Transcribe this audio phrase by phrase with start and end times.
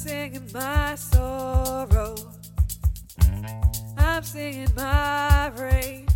[0.00, 2.14] singing my sorrow.
[3.98, 6.08] I'm singing my rage.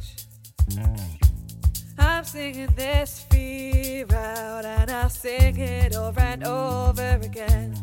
[1.98, 7.74] I'm singing this fear out, and I'll sing it over and over again.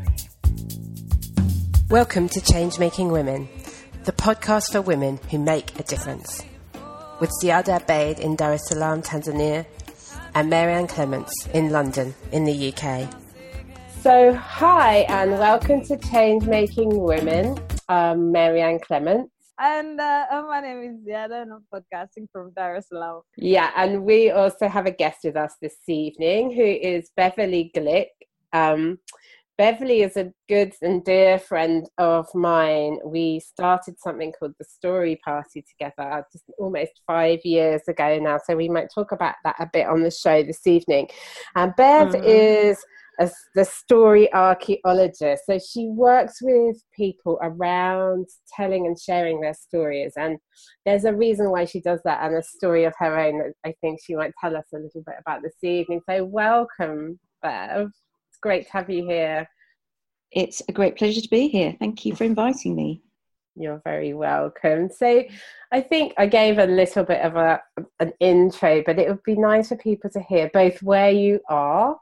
[1.92, 3.48] Welcome to Change Making Women,
[4.06, 6.44] the podcast for women who make a difference.
[7.20, 9.68] With Ziada Abeid in Dar es Salaam, Tanzania,
[10.34, 13.08] and Marianne Clements in London, in the UK.
[14.02, 17.60] So, hi, and welcome to Change Making Women.
[17.88, 19.32] I'm Marianne Clements.
[19.60, 23.22] And uh, oh, my name is Ziada, and I'm podcasting from Dar es Salaam.
[23.38, 28.08] Yeah, and we also have a guest with us this evening who is Beverly Glick.
[28.54, 28.98] Um,
[29.60, 32.98] Beverly is a good and dear friend of mine.
[33.06, 38.40] We started something called the Story Party together just almost five years ago now.
[38.44, 41.10] So we might talk about that a bit on the show this evening.
[41.54, 42.24] And Bev mm.
[42.26, 42.84] is
[43.20, 45.44] a, the story archaeologist.
[45.46, 50.14] So she works with people around telling and sharing their stories.
[50.16, 50.38] And
[50.86, 53.74] there's a reason why she does that and a story of her own that I
[53.82, 56.02] think she might tell us a little bit about this evening.
[56.10, 57.88] So welcome, Bev.
[58.30, 59.48] It's great to have you here.
[60.32, 61.76] It's a great pleasure to be here.
[61.80, 63.04] Thank you for inviting me.
[63.56, 64.90] You're very welcome.
[64.90, 65.24] So,
[65.72, 67.62] I think I gave a little bit of a
[68.00, 71.96] an intro, but it would be nice for people to hear both where you are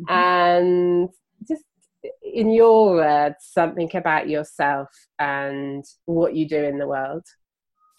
[0.00, 0.12] mm-hmm.
[0.12, 1.08] and
[1.48, 1.64] just
[2.22, 7.24] in your words something about yourself and what you do in the world.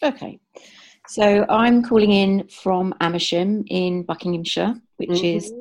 [0.03, 0.39] Okay.
[1.07, 5.37] So I'm calling in from Amersham in Buckinghamshire, which mm-hmm.
[5.37, 5.53] is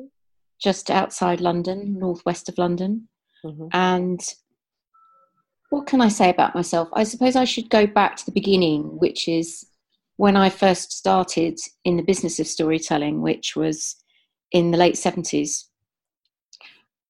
[0.61, 3.07] just outside London, northwest of London.
[3.45, 3.67] Mm-hmm.
[3.71, 4.19] And
[5.69, 6.87] what can I say about myself?
[6.93, 9.65] I suppose I should go back to the beginning, which is
[10.15, 13.95] when I first started in the business of storytelling, which was
[14.51, 15.65] in the late 70s.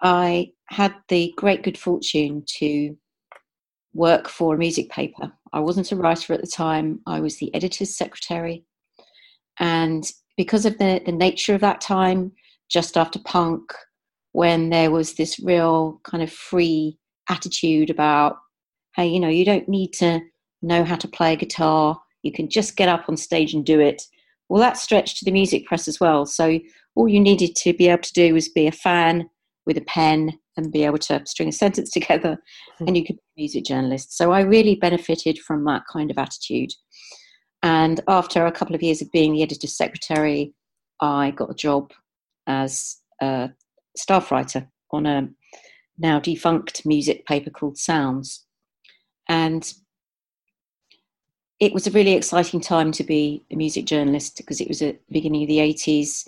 [0.01, 2.97] I had the great good fortune to
[3.93, 5.31] work for a music paper.
[5.53, 8.65] I wasn't a writer at the time, I was the editor's secretary.
[9.59, 12.33] And because of the, the nature of that time,
[12.69, 13.73] just after punk,
[14.33, 18.37] when there was this real kind of free attitude about
[18.97, 20.19] hey you know you don't need to
[20.61, 23.79] know how to play a guitar you can just get up on stage and do
[23.79, 24.03] it
[24.49, 26.59] well that stretched to the music press as well so
[26.95, 29.29] all you needed to be able to do was be a fan
[29.65, 32.37] with a pen and be able to string a sentence together
[32.75, 32.87] mm-hmm.
[32.87, 36.17] and you could be a music journalist so i really benefited from that kind of
[36.17, 36.71] attitude
[37.63, 40.53] and after a couple of years of being the editor's secretary
[41.01, 41.91] i got a job
[42.47, 43.49] as a
[43.95, 45.27] staff writer on a
[45.97, 48.45] now defunct music paper called Sounds.
[49.29, 49.71] And
[51.59, 54.95] it was a really exciting time to be a music journalist because it was at
[55.07, 56.27] the beginning of the 80s.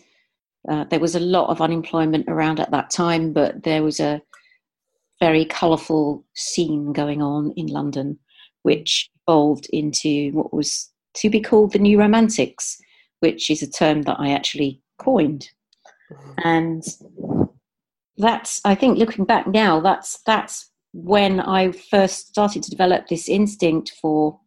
[0.68, 4.22] Uh, there was a lot of unemployment around at that time, but there was a
[5.20, 8.18] very colourful scene going on in London,
[8.64, 12.80] which evolved into what was to be called the New Romantics,
[13.20, 15.50] which is a term that I actually coined.
[16.12, 16.32] Mm-hmm.
[16.44, 16.84] And
[18.18, 23.30] that's I think looking back now, that's that's when I first started to develop this
[23.30, 24.40] instinct for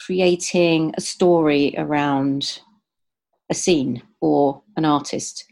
[0.00, 2.60] creating a story around
[3.50, 5.44] a scene or an artist.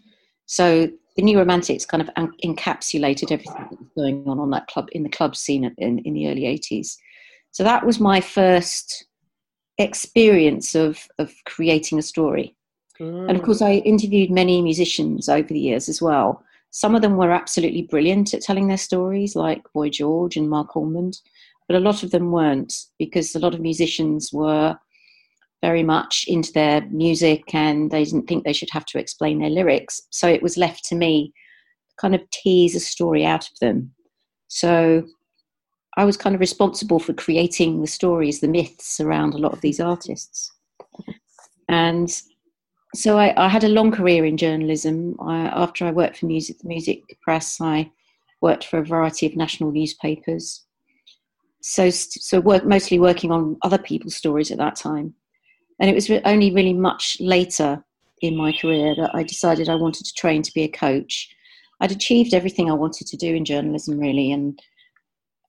[0.47, 2.11] So the New Romantics kind of
[2.45, 6.15] encapsulated everything that was going on on that club in the club scene in, in
[6.15, 6.97] the early 80s.
[7.53, 9.07] So that was my first
[9.79, 12.55] experience of, of creating a story.
[13.01, 13.29] Mm.
[13.29, 16.43] And of course, I interviewed many musicians over the years as well.
[16.77, 20.77] Some of them were absolutely brilliant at telling their stories, like Boy George and Marc
[20.77, 21.17] Almond,
[21.67, 24.77] but a lot of them weren't because a lot of musicians were
[25.63, 29.49] very much into their music and they didn't think they should have to explain their
[29.49, 30.03] lyrics.
[30.11, 31.33] So it was left to me
[31.89, 33.91] to kind of tease a story out of them.
[34.49, 35.03] So
[35.97, 39.63] I was kind of responsible for creating the stories, the myths around a lot of
[39.63, 40.53] these artists.
[41.71, 42.15] And
[42.97, 45.17] so I, I, had a long career in journalism.
[45.21, 47.91] I, after I worked for music, the music press, I
[48.41, 50.65] worked for a variety of national newspapers.
[51.63, 55.15] So, so work, mostly working on other people's stories at that time.
[55.81, 57.85] And it was re- only really much later
[58.23, 61.29] in my career that I decided I wanted to train to be a coach.
[61.81, 64.59] I'd achieved everything I wanted to do in journalism, really, and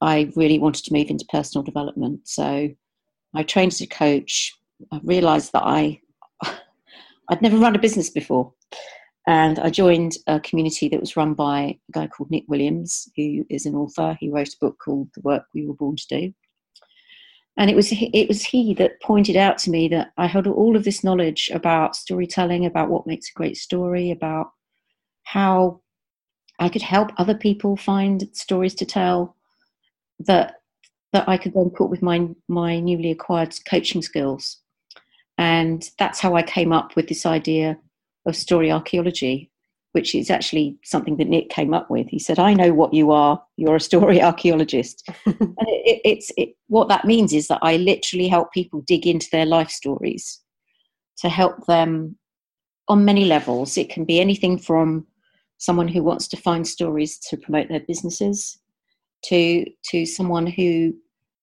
[0.01, 2.27] I really wanted to move into personal development.
[2.27, 2.69] So
[3.33, 4.53] I trained as a coach.
[4.91, 6.01] I realised that I
[7.29, 8.53] I'd never run a business before.
[9.27, 13.45] And I joined a community that was run by a guy called Nick Williams, who
[13.49, 14.17] is an author.
[14.19, 16.33] He wrote a book called The Work We Were Born to Do.
[17.57, 20.75] And it was it was he that pointed out to me that I had all
[20.75, 24.51] of this knowledge about storytelling, about what makes a great story, about
[25.23, 25.81] how
[26.59, 29.35] I could help other people find stories to tell.
[30.19, 30.55] that
[31.13, 34.57] that I could then put with my my newly acquired coaching skills,
[35.37, 37.77] and that's how I came up with this idea
[38.25, 39.51] of story archaeology,
[39.91, 42.07] which is actually something that Nick came up with.
[42.07, 43.41] He said, "I know what you are.
[43.55, 45.35] You're a story archaeologist," and
[45.67, 49.27] it, it, it's it, what that means is that I literally help people dig into
[49.31, 50.41] their life stories
[51.19, 52.17] to help them
[52.87, 53.77] on many levels.
[53.77, 55.05] It can be anything from
[55.57, 58.59] someone who wants to find stories to promote their businesses
[59.25, 60.93] to to someone who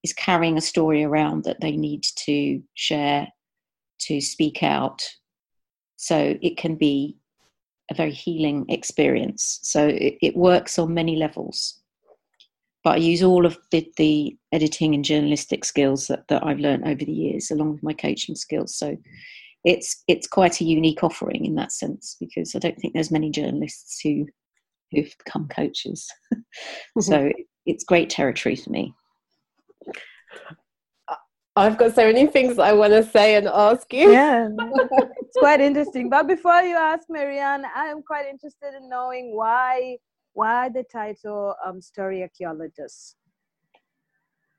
[0.02, 3.26] is carrying a story around that they need to share
[4.06, 5.02] to speak out.
[5.96, 7.16] So it can be
[7.90, 9.60] a very healing experience.
[9.62, 11.80] So it, it works on many levels.
[12.82, 16.86] But i use all of the, the editing and journalistic skills that, that i've learned
[16.86, 18.76] over the years along with my coaching skills.
[18.76, 18.96] So
[19.64, 23.30] it's it's quite a unique offering in that sense because i don't think there's many
[23.30, 24.26] journalists who
[24.94, 26.10] who've become coaches.
[27.00, 27.40] So mm-hmm.
[27.66, 28.94] it's great territory for me.
[31.56, 34.10] I've got so many things I want to say and ask you.
[34.10, 36.10] Yeah, it's quite interesting.
[36.10, 39.98] But before you ask Marianne, I am quite interested in knowing why
[40.32, 43.16] why the title um, story archaeologist.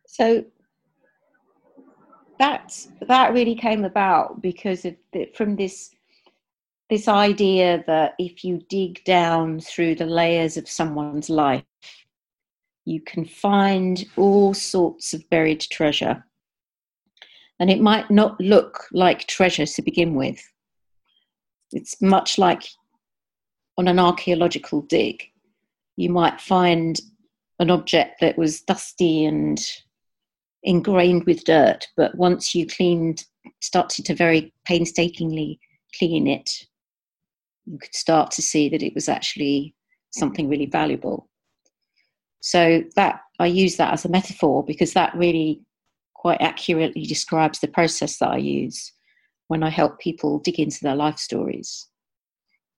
[0.08, 0.46] So
[2.40, 5.92] that that really came about because of the, from this
[6.90, 11.64] this idea that if you dig down through the layers of someone's life
[12.86, 16.24] you can find all sorts of buried treasure.
[17.60, 20.42] And it might not look like treasure to begin with.
[21.72, 22.64] It's much like
[23.78, 25.24] on an archaeological dig.
[25.96, 27.00] You might find
[27.60, 29.60] an object that was dusty and
[30.64, 33.24] ingrained with dirt, but once you cleaned,
[33.62, 35.60] started to very painstakingly
[35.98, 36.50] clean it,
[37.66, 39.74] you could start to see that it was actually
[40.12, 41.30] something really valuable.
[42.42, 45.62] So that I use that as a metaphor because that really
[46.26, 48.92] quite accurately describes the process that I use
[49.48, 51.88] when I help people dig into their life stories.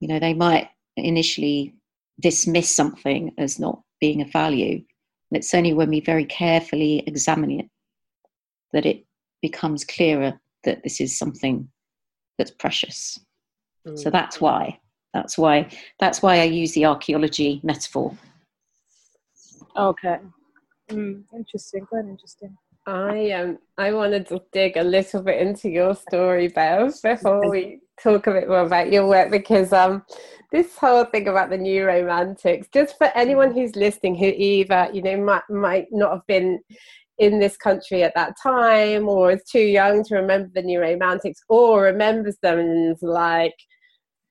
[0.00, 0.68] You know, they might
[0.98, 1.74] initially
[2.20, 4.74] dismiss something as not being of value.
[4.74, 7.70] And it's only when we very carefully examine it
[8.74, 9.06] that it
[9.40, 11.70] becomes clearer that this is something
[12.36, 13.18] that's precious.
[13.86, 13.98] Mm.
[13.98, 14.78] So that's why.
[15.14, 18.14] That's why that's why I use the archaeology metaphor.
[19.74, 20.18] Okay.
[20.90, 21.86] Mm, interesting.
[21.86, 22.54] Quite interesting.
[22.88, 27.80] I um I wanted to dig a little bit into your story, Bev, before we
[28.02, 30.02] talk a bit more about your work because um
[30.52, 35.02] this whole thing about the new romantics, just for anyone who's listening who either, you
[35.02, 36.60] know, might might not have been
[37.18, 41.40] in this country at that time or is too young to remember the new romantics
[41.50, 43.54] or remembers them and is like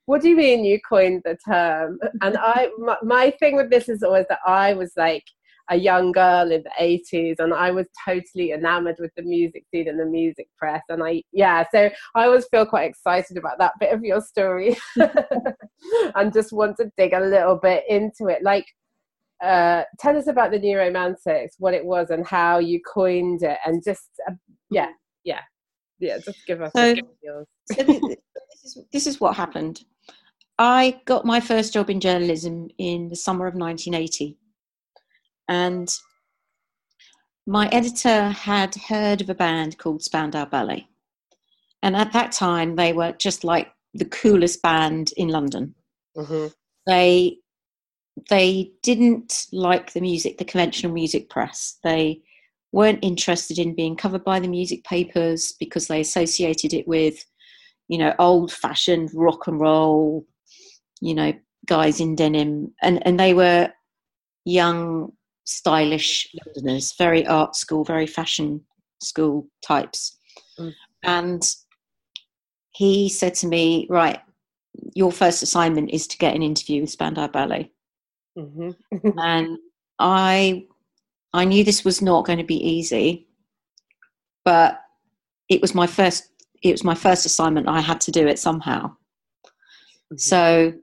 [0.08, 2.00] what do you mean you coined the term?
[2.22, 5.26] And i my, my thing with this is always that i was like
[5.70, 9.90] a young girl in the 80s and I was totally enamored with the music scene
[9.90, 13.74] and the music press and I yeah so I always feel quite excited about that
[13.80, 14.78] bit of your story.
[16.16, 18.42] And just want to dig a little bit into it.
[18.42, 18.66] Like
[19.44, 23.58] uh, tell us about the new romantics what it was and how you coined it
[23.66, 24.34] and just uh,
[24.72, 24.90] yeah
[25.24, 25.42] yeah
[26.00, 27.46] yeah just give us so, so
[27.84, 27.98] this,
[28.64, 29.84] is, this is what happened.
[30.58, 34.38] I got my first job in journalism in the summer of 1980
[35.48, 35.98] and
[37.48, 40.88] my editor had heard of a band called Spandau Ballet.
[41.82, 45.74] And at that time, they were just like the coolest band in London.
[46.16, 46.48] Mm-hmm.
[46.86, 47.38] They
[48.30, 51.78] they didn't like the music, the conventional music press.
[51.84, 52.22] They
[52.72, 57.24] weren't interested in being covered by the music papers because they associated it with,
[57.88, 60.26] you know, old fashioned rock and roll,
[61.00, 61.32] you know,
[61.68, 62.74] guys in denim.
[62.82, 63.72] And, and they were
[64.46, 65.14] young
[65.48, 68.62] stylish Londoners, very art school, very fashion
[69.02, 70.18] school types.
[70.60, 70.74] Mm.
[71.04, 71.56] And
[72.72, 74.20] he said to me, Right,
[74.94, 77.72] your first assignment is to get an interview with Spandau Ballet.
[78.38, 79.20] Mm-hmm.
[79.20, 79.58] and
[80.00, 80.66] I
[81.34, 83.28] I knew this was not going to be easy,
[84.44, 84.82] but
[85.50, 86.30] it was my first
[86.62, 87.70] it was my first assignment.
[87.70, 88.88] I had to do it somehow.
[88.88, 90.18] Mm-hmm.
[90.18, 90.74] So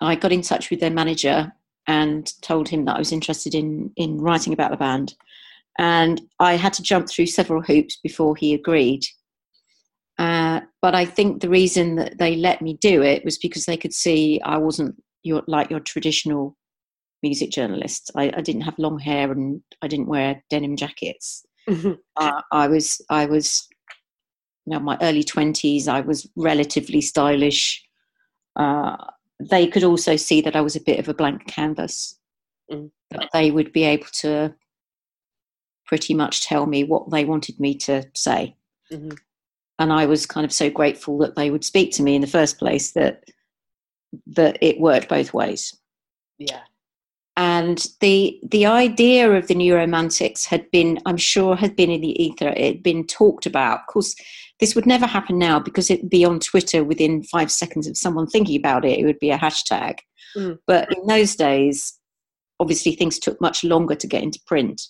[0.00, 1.52] I got in touch with their manager
[1.86, 5.14] and told him that I was interested in in writing about the band.
[5.78, 9.04] And I had to jump through several hoops before he agreed.
[10.18, 13.76] Uh, but I think the reason that they let me do it was because they
[13.76, 16.56] could see I wasn't your like your traditional
[17.22, 18.10] music journalist.
[18.14, 21.44] I, I didn't have long hair and I didn't wear denim jackets.
[21.68, 21.92] Mm-hmm.
[22.16, 23.66] Uh, I was I was
[24.66, 25.88] you know my early twenties.
[25.88, 27.82] I was relatively stylish.
[28.56, 28.96] Uh,
[29.48, 32.18] they could also see that I was a bit of a blank canvas.
[32.70, 32.90] Mm.
[33.10, 34.54] That they would be able to
[35.86, 38.56] pretty much tell me what they wanted me to say.
[38.90, 39.18] Mhm.
[39.78, 42.26] And I was kind of so grateful that they would speak to me in the
[42.26, 43.24] first place that
[44.26, 45.74] that it worked both ways.
[46.38, 46.62] Yeah.
[47.36, 52.02] And the the idea of the new romantics had been, I'm sure, had been in
[52.02, 52.48] the ether.
[52.48, 53.80] It had been talked about.
[53.80, 54.14] Of course,
[54.60, 58.26] this would never happen now because it'd be on Twitter within five seconds of someone
[58.26, 58.98] thinking about it.
[58.98, 60.00] It would be a hashtag.
[60.36, 60.58] Mm.
[60.66, 61.98] But in those days,
[62.60, 64.82] obviously things took much longer to get into print.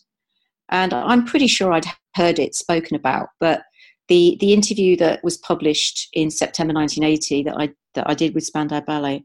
[0.68, 3.28] And I'm pretty sure I'd heard it spoken about.
[3.38, 3.62] But
[4.08, 8.44] the the interview that was published in September 1980 that I that I did with
[8.44, 9.24] Spandau Ballet,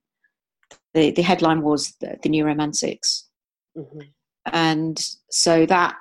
[0.98, 3.10] the, the headline was the, the New Romantics
[3.78, 4.08] Mhm.
[4.52, 4.98] and
[5.30, 5.96] so that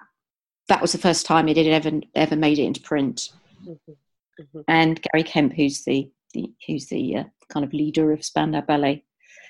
[0.68, 3.30] that was the first time it had ever ever made it into print.
[3.64, 3.96] Mhm.
[4.40, 4.64] Mhm.
[4.66, 9.04] And Gary Kemp, who's the, the who's the uh, kind of leader of Spandau Ballet,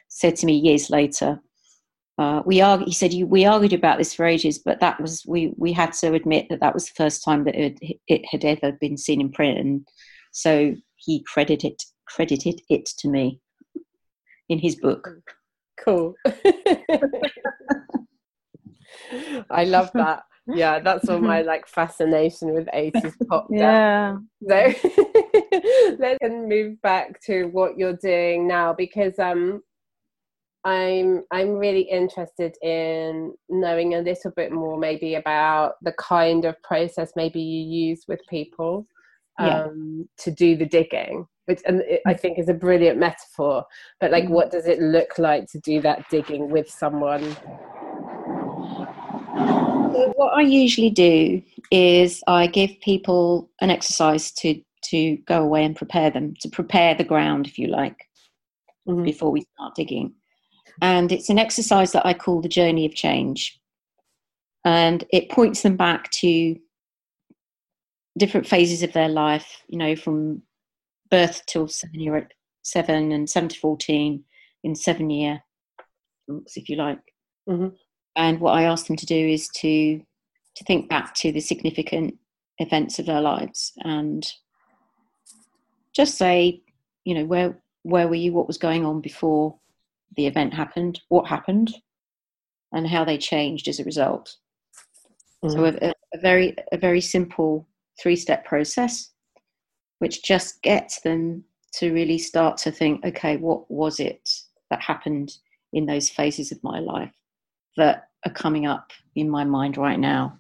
[0.09, 1.41] said to me years later,
[2.19, 5.25] uh, "We are," he said, you, "We argued about this for ages, but that was
[5.27, 8.45] we we had to admit that that was the first time that it, it had
[8.45, 9.89] ever been seen in print, and
[10.33, 11.77] so he credited
[12.13, 13.41] credited it to me
[14.49, 15.03] in his book."
[15.87, 16.15] Cool.
[19.51, 20.25] I love that.
[20.49, 23.47] Yeah, that's all my like fascination with 80s pop.
[23.57, 24.29] down.
[24.41, 24.73] Yeah.
[24.73, 24.91] So
[25.99, 29.63] let's move back to what you're doing now because um
[30.65, 36.61] I'm I'm really interested in knowing a little bit more maybe about the kind of
[36.63, 38.87] process maybe you use with people
[39.41, 39.65] Yeah.
[39.65, 43.65] um to do the digging which and it, I think is a brilliant metaphor
[44.01, 44.31] but like Mm.
[44.31, 47.37] what does it look like to do that digging with someone
[49.97, 54.61] So what I usually do is I give people an exercise to
[54.91, 57.97] to go away and prepare them to prepare the ground, if you like,
[58.87, 59.05] Mhm.
[59.05, 60.15] before we start digging.
[60.81, 63.59] And it's an exercise that I call the journey of change,
[64.65, 66.57] and it points them back to
[68.19, 69.63] different phases of their life.
[69.69, 70.43] You know, from
[71.11, 72.29] birth till seven year
[72.63, 74.25] seven and seven to fourteen
[74.65, 75.43] in seven year
[76.29, 77.01] chunks, if you like
[77.49, 77.77] Mhm.
[78.17, 80.03] and what I ask them to do is to
[80.57, 82.19] to think back to the significant
[82.59, 84.27] events of their lives and
[85.95, 86.63] just say,
[87.05, 88.33] you know, where where were you?
[88.33, 89.59] What was going on before
[90.17, 91.01] the event happened?
[91.09, 91.75] What happened?
[92.73, 94.37] And how they changed as a result.
[95.49, 97.69] So a, a very a very simple
[98.01, 99.13] three step process,
[99.99, 104.29] which just gets them to really start to think, okay, what was it
[104.71, 105.37] that happened
[105.73, 107.13] in those phases of my life
[107.77, 110.39] that are coming up in my mind right now?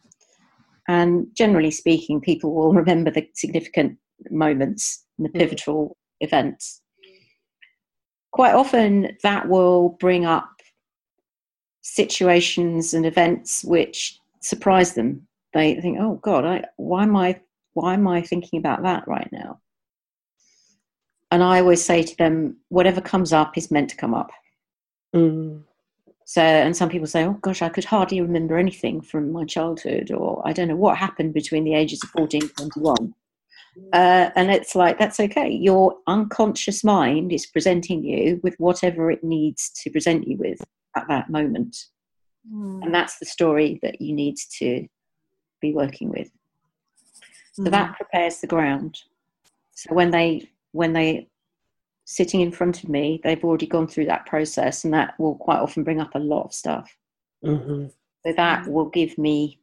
[0.88, 3.98] And generally speaking, people will remember the significant
[4.30, 5.38] moments and the Mhm.
[5.40, 6.80] pivotal events.
[8.32, 10.48] Quite often, that will bring up
[11.82, 15.26] situations and events which surprise them.
[15.54, 17.40] They think, "Oh God, I, why am I
[17.76, 19.60] why am I thinking about that right now?"
[21.30, 24.30] And I always say to them, "Whatever comes up is meant to come up."
[25.14, 25.64] Mm.
[26.24, 30.10] So, and some people say, "Oh gosh, I could hardly remember anything from my childhood,
[30.10, 33.14] or I don't know what happened between the ages of fourteen and twenty-one."
[33.92, 35.50] Uh, and it's like that's okay.
[35.50, 40.60] Your unconscious mind is presenting you with whatever it needs to present you with
[40.96, 41.76] at that moment,
[42.50, 42.84] Mm.
[42.84, 44.86] and that's the story that you need to
[45.60, 46.30] be working with.
[47.56, 47.70] So Mm.
[47.70, 49.02] that prepares the ground.
[49.72, 51.28] So when they when they
[52.04, 55.58] sitting in front of me, they've already gone through that process, and that will quite
[55.58, 56.94] often bring up a lot of stuff.
[57.42, 57.90] Mhm.
[58.26, 59.58] So that will give me,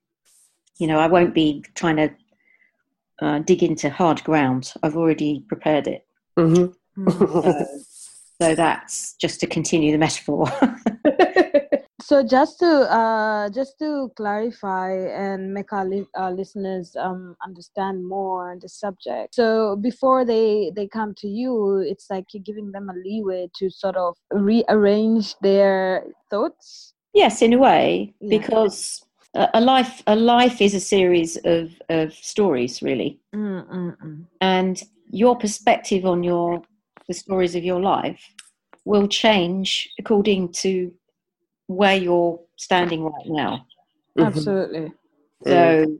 [0.79, 2.09] you know, I won't be trying to
[3.21, 4.73] uh, dig into hard ground.
[4.81, 6.05] I've already prepared it.
[6.37, 6.73] Mhm.
[6.97, 7.43] Mm.
[7.43, 7.83] So,
[8.41, 10.47] so that's just to continue the metaphor.
[12.03, 18.05] So just to uh, just to clarify and make our, li- our listeners um, understand
[18.05, 19.35] more on the subject.
[19.35, 23.69] So before they they come to you, it's like you're giving them a leeway to
[23.69, 26.93] sort of rearrange their thoughts.
[27.13, 28.37] yes, in a way, Yeah.
[28.37, 29.01] because
[29.33, 33.19] a, life a life is a series of of stories, really.
[33.33, 34.25] Mm, mm, mm.
[34.41, 36.61] and your perspective on your
[37.07, 38.21] the stories of your life
[38.85, 40.91] will change according to
[41.67, 43.65] where you're standing right now
[44.17, 44.25] Mhm.
[44.27, 44.93] Absolutely.
[45.43, 45.97] so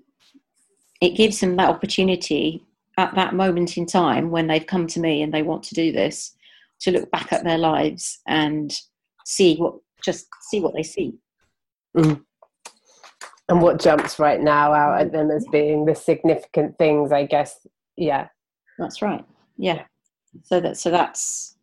[1.02, 2.66] it gives them that opportunity
[2.98, 5.92] at that moment in time when they've come to me and they want to do
[5.92, 6.36] this
[6.80, 8.78] to look back at their lives and
[9.26, 11.14] see what just see what they see
[11.96, 17.66] and what jumps right now out at them as being the significant things i guess
[17.96, 18.28] yeah
[18.78, 19.24] That's right.
[19.58, 19.86] Yeah.
[20.44, 21.56] So that so that's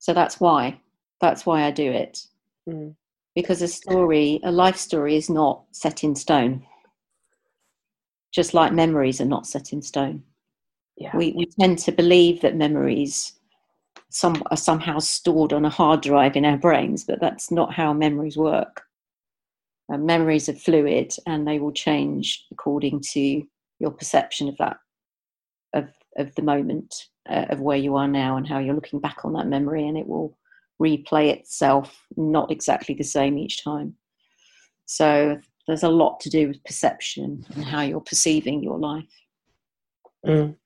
[0.00, 0.80] so that's why
[1.20, 2.26] that's why I do it
[2.68, 2.96] Mm.
[3.34, 6.64] Because a story, a life story, is not set in stone.
[8.34, 10.22] just like memories are not set in stone.
[10.96, 11.16] Yeah.
[11.16, 13.32] We, we tend to believe that memories
[14.10, 17.92] some, are somehow stored on a hard drive in our brains, but that's not how
[17.92, 18.82] memories work.
[19.92, 23.42] Uh, memories are fluid and they will change according to
[23.78, 24.78] your perception of that,
[25.72, 26.92] of, of the moment,
[27.28, 29.96] uh, of where you are now and how you're looking back on that memory, and
[29.96, 30.36] it will
[30.82, 33.94] replay itself not exactly the same each time.
[34.86, 39.04] So there's a lot to do with perception and how you're perceiving your life.
[40.26, 40.56] Mm.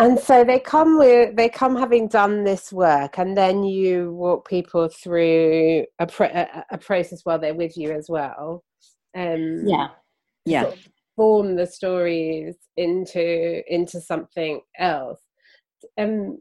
[0.00, 4.48] And so they come with they come having done this work, and then you walk
[4.48, 8.62] people through a, pro- a, a process while they're with you as well.
[9.16, 9.88] Um, yeah,
[10.44, 10.62] yeah.
[10.62, 15.18] Sort of form the stories into into something else.
[15.98, 16.38] Um,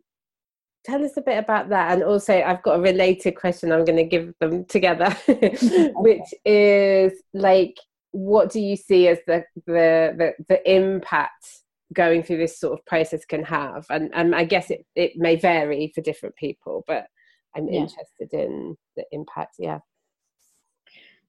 [0.88, 3.98] tell us a bit about that and also i've got a related question i'm going
[3.98, 5.10] to give them together
[5.98, 7.76] which is like
[8.12, 11.62] what do you see as the, the the the, impact
[11.94, 13.86] going through this sort of process can have?
[13.90, 17.06] And and i guess it, it may vary for different people but
[17.56, 17.82] i'm yeah.
[17.82, 19.80] interested in the impact yeah.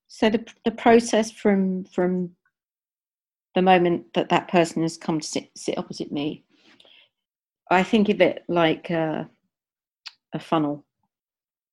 [0.07, 2.31] So the the process from from
[3.55, 6.45] the moment that that person has come to sit, sit opposite me
[7.71, 9.25] i think of it like uh,
[10.35, 10.85] a funnel.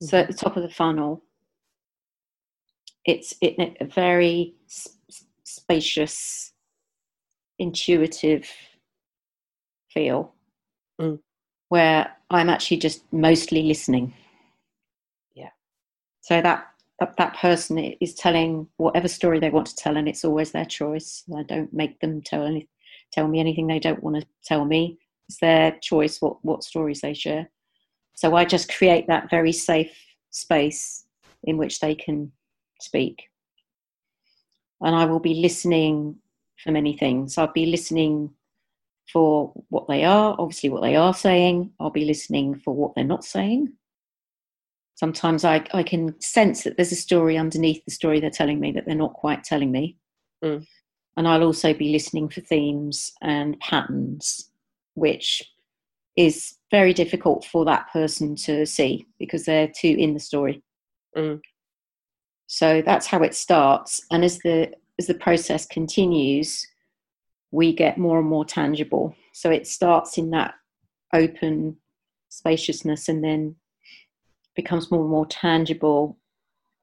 [0.02, 0.06] Mm-hmm.
[0.08, 1.24] So at the top of the funnel,
[3.06, 4.56] it's it, a very
[5.44, 6.54] spacious,
[7.60, 8.50] intuitive
[9.90, 10.34] feel
[11.00, 11.20] mm.
[11.70, 14.14] where I'm actually just mostly listening.
[15.36, 15.52] Yeah.
[16.22, 16.68] So that,
[17.00, 20.66] that that person is telling whatever story they want to tell, and it's always their
[20.66, 21.24] choice.
[21.38, 22.68] I don't make them tell any,
[23.12, 24.98] tell me anything they don't want to tell me.
[25.30, 27.50] It's their choice what what stories they share.
[28.16, 29.96] So I just create that very safe
[30.32, 31.06] space
[31.44, 32.32] in which they can
[32.82, 33.30] speak.
[34.82, 36.18] And I will be listening
[36.64, 37.38] for many things.
[37.38, 38.32] I'll be listening
[39.12, 41.72] for what they are, obviously, what they are saying.
[41.80, 43.74] I'll be listening for what they're not saying.
[44.96, 48.72] Sometimes I, I can sense that there's a story underneath the story they're telling me
[48.72, 49.98] that they're not quite telling me.
[50.44, 50.66] Mm.
[51.18, 54.50] And I'll also be listening for themes and patterns,
[54.96, 55.44] which
[56.16, 60.64] is very difficult for that person to see because they're too in the story.
[61.16, 61.42] Mm.
[62.48, 66.66] So that's how it starts, and as the as the process continues,
[67.52, 69.16] we get more and more tangible.
[69.34, 70.54] So it starts in that
[71.14, 71.78] open
[72.30, 73.56] spaciousness, and then
[74.56, 76.18] becomes more and more tangible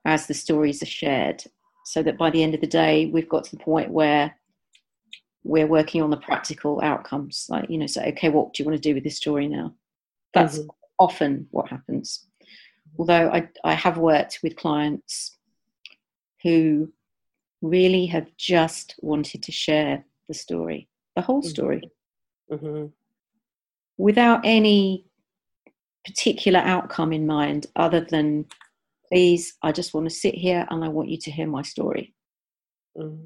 [0.04, 1.44] as the stories are shared.
[1.84, 4.34] So that by the end of the day, we've got to the point where
[5.44, 8.80] we're working on the practical outcomes like you know say okay what do you want
[8.80, 9.72] to do with this story now
[10.34, 10.68] that's mm-hmm.
[10.98, 12.26] often what happens
[12.98, 15.36] although I, I have worked with clients
[16.42, 16.92] who
[17.60, 21.50] really have just wanted to share the story the whole mm-hmm.
[21.50, 21.90] story
[22.50, 22.86] mm-hmm.
[23.96, 25.06] without any
[26.04, 28.44] particular outcome in mind other than
[29.08, 32.14] please i just want to sit here and i want you to hear my story
[32.96, 33.24] mm-hmm.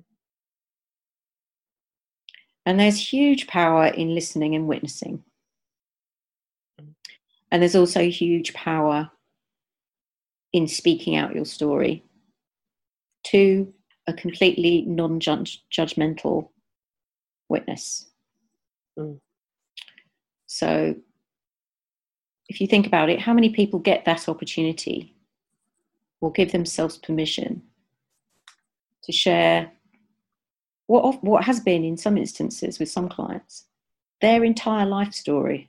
[2.67, 5.23] And there's huge power in listening and witnessing.
[7.53, 9.11] And there's also huge power
[10.53, 12.05] in speaking out your story
[13.29, 13.73] to
[14.09, 16.51] a completely non judgmental
[17.49, 18.11] witness.
[18.99, 19.21] Mm.
[20.47, 20.97] So,
[22.49, 25.15] if you think about it, how many people get that opportunity
[26.21, 27.63] or give themselves permission
[29.05, 29.71] to share
[30.87, 33.65] what what has been in some instances with some clients
[34.21, 35.69] their entire life story.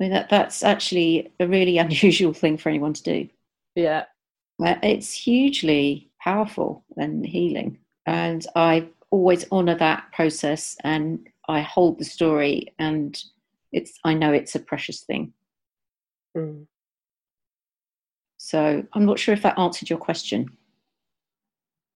[0.00, 3.28] I mean that that's actually a really unusual thing for anyone to do.
[3.74, 4.04] Yeah,
[4.58, 12.04] it's hugely powerful and healing, and I always honour that process and I hold the
[12.04, 13.20] story, and
[13.72, 15.32] it's I know it's a precious thing.
[16.36, 16.66] Mm.
[18.38, 20.56] So I'm not sure if that answered your question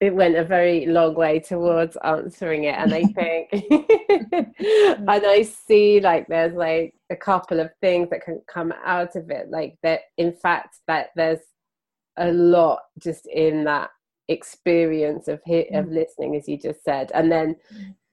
[0.00, 3.48] it went a very long way towards answering it and i think
[5.08, 9.30] and i see like there's like a couple of things that can come out of
[9.30, 11.40] it like that in fact that there's
[12.16, 13.90] a lot just in that
[14.30, 15.92] experience of of mm.
[15.92, 17.10] listening as you just said.
[17.12, 17.56] And then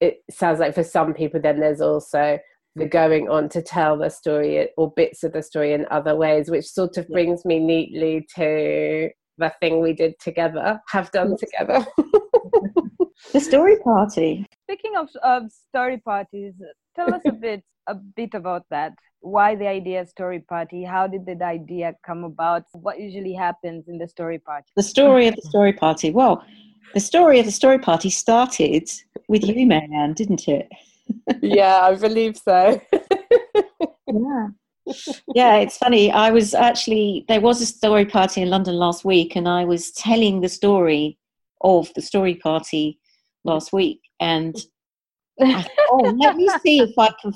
[0.02, 2.40] it sounds like for some people then there's also
[2.76, 6.50] the going on to tell the story or bits of the story in other ways
[6.50, 11.86] which sort of brings me neatly to the thing we did together, have done together.
[13.34, 14.46] the story party.
[14.64, 16.54] Speaking of, of story parties,
[16.96, 18.94] tell us a bit a bit about that.
[19.22, 20.84] Why the idea story party?
[20.84, 22.64] How did the idea come about?
[22.74, 24.68] What usually happens in the story party?
[24.76, 26.12] The story of the story party.
[26.12, 26.44] Well,
[26.94, 28.90] the story of the story party started
[29.28, 30.70] with you, Marianne, didn't it?
[31.42, 32.80] yeah, I believe so.
[34.08, 34.48] yeah.
[35.34, 36.12] Yeah, it's funny.
[36.12, 39.92] I was actually, there was a story party in London last week, and I was
[39.92, 41.18] telling the story
[41.62, 43.00] of the story party
[43.44, 44.02] last week.
[44.20, 44.56] And
[45.40, 47.34] I thought, oh, let me see if I can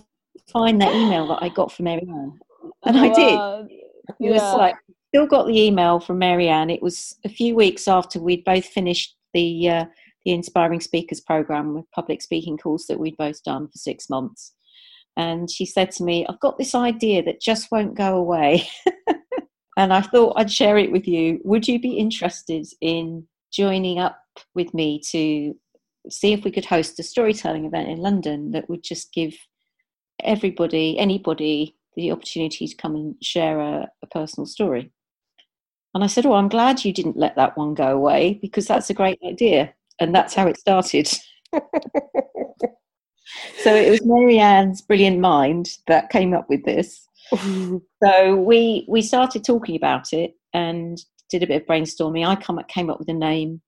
[0.52, 2.40] find that email that I got from Marianne.
[2.86, 3.72] And I did.
[4.10, 4.32] It yeah.
[4.32, 4.76] was like,
[5.10, 6.70] still got the email from Marianne.
[6.70, 9.86] It was a few weeks after we'd both finished the uh,
[10.26, 14.54] the Inspiring Speakers program with public speaking course that we'd both done for six months.
[15.18, 18.68] And she said to me, I've got this idea that just won't go away.
[19.78, 21.40] and I thought I'd share it with you.
[21.44, 24.20] Would you be interested in joining up
[24.56, 25.54] with me to
[26.10, 29.36] see if we could host a storytelling event in London that would just give
[30.24, 34.92] everybody, anybody, the opportunity to come and share a, a personal story?
[35.94, 38.90] And I said, Oh, I'm glad you didn't let that one go away because that's
[38.90, 39.74] a great idea.
[40.00, 41.12] And that's how it started.
[43.60, 47.08] so it was Marianne's brilliant mind that came up with this.
[47.32, 52.28] so we we started talking about it and did a bit of brainstorming.
[52.28, 53.62] I come, came up with a name,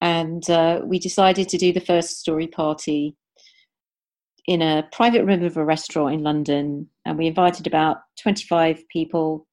[0.00, 3.16] and uh, we decided to do the first story party
[4.46, 8.82] in a private room of a restaurant in London, and we invited about twenty five
[8.88, 9.46] people,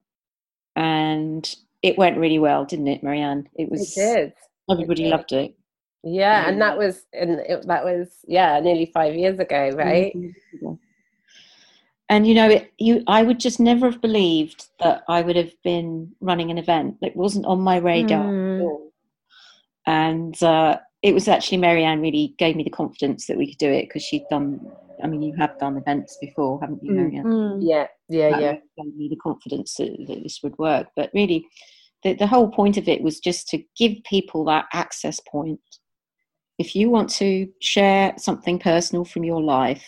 [0.76, 3.48] and it went really well, didn't it, Marianne?
[3.54, 3.96] It was.
[3.96, 4.32] It did.
[4.70, 5.54] Everybody it loved it.
[6.04, 10.14] Yeah, and that was and it, that was yeah nearly five years ago, right?
[12.10, 15.52] And you know, it, you I would just never have believed that I would have
[15.62, 16.98] been running an event.
[17.00, 18.90] It wasn't on my radar mm.
[19.86, 23.70] And uh, it was actually Marianne really gave me the confidence that we could do
[23.70, 24.60] it because she'd done.
[25.02, 27.24] I mean, you have done events before, haven't you, mm, Marianne?
[27.24, 27.58] Mm.
[27.60, 28.52] Yeah, yeah, that yeah.
[28.78, 30.86] Gave me the confidence that, that this would work.
[30.96, 31.46] But really,
[32.04, 35.60] the, the whole point of it was just to give people that access point.
[36.58, 39.84] If you want to share something personal from your life,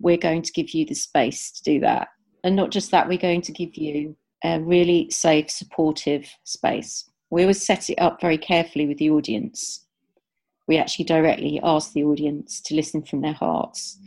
[0.00, 2.08] we're going to give you the space to do that.
[2.44, 7.08] And not just that, we're going to give you a really safe, supportive space.
[7.30, 9.86] We always set it up very carefully with the audience.
[10.68, 13.98] We actually directly ask the audience to listen from their hearts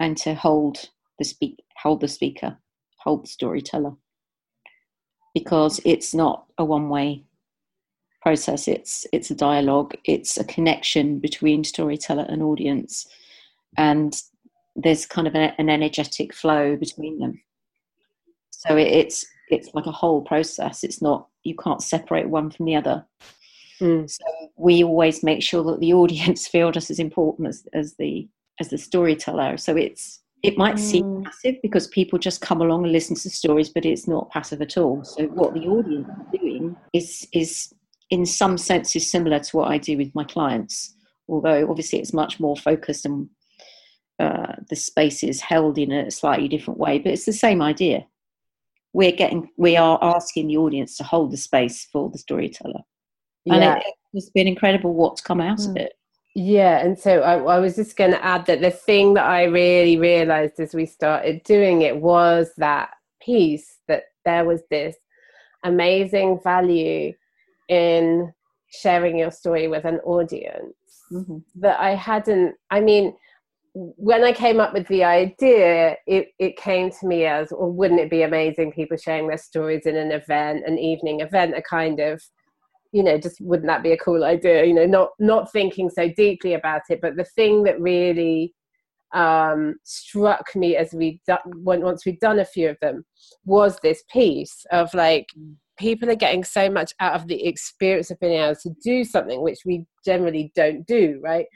[0.00, 2.56] and to hold the speak hold the speaker,
[2.98, 3.92] hold the storyteller
[5.36, 7.22] because it's not a one way
[8.26, 13.06] process it's it's a dialogue it's a connection between storyteller and audience
[13.78, 14.20] and
[14.74, 17.40] there's kind of a, an energetic flow between them
[18.50, 22.66] so it, it's it's like a whole process it's not you can't separate one from
[22.66, 23.06] the other
[23.80, 24.10] mm.
[24.10, 24.24] so
[24.56, 28.70] we always make sure that the audience feel just as important as, as the as
[28.70, 31.24] the storyteller so it's it might seem mm.
[31.24, 34.76] passive because people just come along and listen to stories, but it's not passive at
[34.76, 35.02] all.
[35.02, 37.72] So what the audience is doing is is
[38.10, 40.94] in some senses similar to what I do with my clients,
[41.28, 43.28] although obviously it's much more focused and
[44.18, 46.98] uh, the space is held in a slightly different way.
[46.98, 48.06] But it's the same idea.
[48.92, 52.80] We're getting we are asking the audience to hold the space for the storyteller,
[53.46, 53.76] and yeah.
[53.76, 55.70] it, it's been incredible what's come out mm.
[55.70, 55.92] of it.
[56.34, 59.44] Yeah, and so I, I was just going to add that the thing that I
[59.44, 62.90] really realized as we started doing it was that
[63.20, 64.96] piece that there was this
[65.64, 67.12] amazing value
[67.68, 68.32] in
[68.70, 70.74] sharing your story with an audience
[71.12, 71.38] mm-hmm.
[71.56, 72.54] that I hadn't.
[72.70, 73.14] I mean,
[73.74, 78.00] when I came up with the idea, it, it came to me as, well, wouldn't
[78.00, 82.00] it be amazing people sharing their stories in an event, an evening event, a kind
[82.00, 82.22] of
[82.92, 86.08] you know just wouldn't that be a cool idea you know not not thinking so
[86.16, 88.54] deeply about it but the thing that really
[89.14, 93.04] um, struck me as we done once we'd done a few of them
[93.44, 95.26] was this piece of like
[95.78, 99.42] people are getting so much out of the experience of being able to do something
[99.42, 101.46] which we generally don't do right?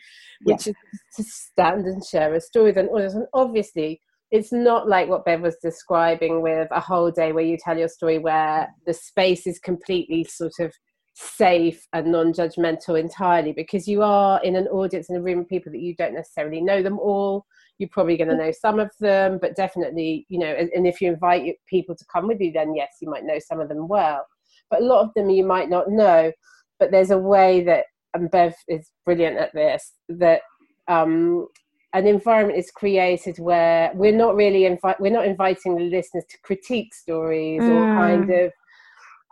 [0.44, 0.74] Which is
[1.16, 5.24] to stand and share a story with an audience and obviously it's not like what
[5.24, 9.46] Bev was describing with a whole day where you tell your story where the space
[9.46, 10.72] is completely sort of
[11.14, 15.72] safe and non-judgmental entirely because you are in an audience in a room of people
[15.72, 17.44] that you don't necessarily know them all
[17.80, 21.00] you're probably going to know some of them but definitely you know and, and, if
[21.00, 23.88] you invite people to come with you then yes you might know some of them
[23.88, 24.24] well
[24.70, 26.30] but a lot of them you might not know
[26.78, 30.42] but there's a way that and bev is brilliant at this that
[30.88, 31.46] um,
[31.92, 36.38] an environment is created where we're not really invi- we're not inviting the listeners to
[36.42, 37.70] critique stories mm.
[37.70, 38.52] or kind of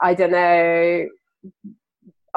[0.00, 1.06] I don't know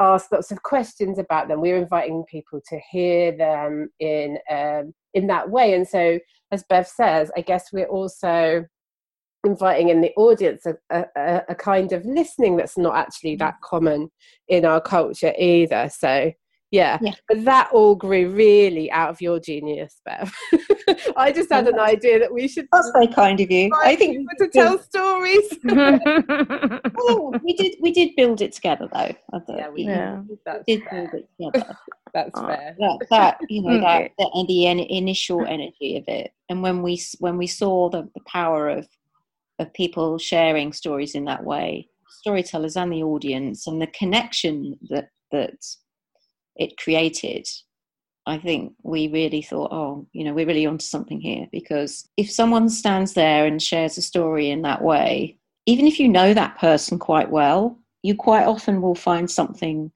[0.02, 1.60] ask lots of questions about them.
[1.60, 5.74] We're inviting people to hear them in um, in that way.
[5.74, 6.18] And so,
[6.50, 8.66] as Bev says, I guess we're also
[9.44, 13.60] inviting in the audience a, a, a kind of listening that's not actually that mm.
[13.68, 14.10] common
[14.48, 15.90] in our culture either.
[15.92, 16.32] So
[16.72, 16.98] Yeah.
[17.02, 17.12] Yeah.
[17.28, 20.32] But that all grew really out of your genius, Bev.
[21.16, 23.70] I just had an idea that we should That's very kind of you.
[23.84, 25.48] I think to tell stories.
[25.64, 26.00] well,
[26.98, 29.12] oh, we did we did build it together though.
[29.48, 30.22] Yeah, we Yeah.
[30.46, 31.08] That's did fair.
[31.10, 31.76] build it together.
[32.14, 32.46] That's Oh.
[32.46, 32.74] fair.
[32.78, 36.82] that, that you know that, that and the en- initial energy of it and when
[36.82, 38.86] we when we saw the, the power of
[39.58, 45.08] of people sharing stories in that way storytellers and the audience and the connection that
[45.30, 45.54] that
[46.56, 47.46] it created
[48.26, 52.30] i think we really thought oh you know we're really onto something here because if
[52.30, 55.36] someone stands there and shares a story in that way
[55.66, 59.90] even if you know that person quite well you quite often will find something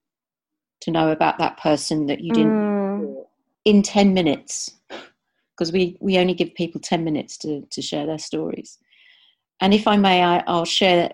[0.81, 2.55] to know about that person that you didn't
[2.97, 3.25] Mm.
[3.65, 4.71] in 10 minutes
[5.57, 8.79] because we, we only give people 10 minutes to, to share their stories.
[9.61, 11.13] And if I may, I, I'll share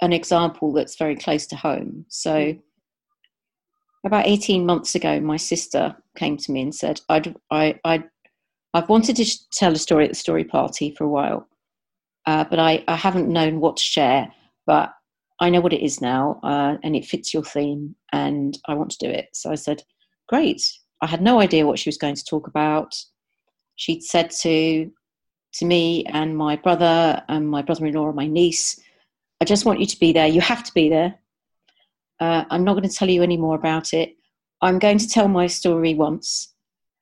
[0.00, 2.06] an example that's very close to home.
[2.08, 2.56] So,
[4.04, 8.04] about 18 months ago, my sister came to me and said, I'd, I, I'd,
[8.72, 11.46] I've wanted to tell a story at the story party for a while,
[12.26, 14.32] uh, but I, I haven't known what to share.
[14.66, 14.92] But
[15.40, 18.90] I know what it is now, uh, and it fits your theme, and I want
[18.92, 19.28] to do it.
[19.32, 19.82] So I said,
[20.28, 20.62] Great.
[21.02, 22.94] I had no idea what she was going to talk about.
[23.76, 24.90] She'd said to
[25.54, 28.78] to me and my brother and my brother-in-law and my niece,
[29.40, 30.28] "I just want you to be there.
[30.28, 31.18] You have to be there.
[32.20, 34.14] Uh, I'm not going to tell you any more about it.
[34.62, 36.52] I'm going to tell my story once,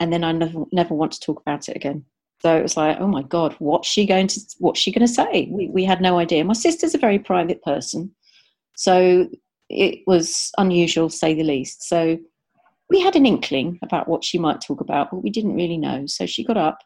[0.00, 2.04] and then I never never want to talk about it again."
[2.40, 5.12] So it was like, "Oh my God, what's she going to what's she going to
[5.12, 6.44] say?" We we had no idea.
[6.44, 8.14] My sister's a very private person,
[8.76, 9.28] so
[9.68, 11.82] it was unusual, say the least.
[11.82, 12.18] So
[12.88, 16.06] we had an inkling about what she might talk about, but we didn't really know.
[16.06, 16.78] So she got up